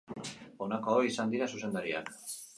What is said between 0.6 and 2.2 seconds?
Honako hauek izan dira zuzendariak.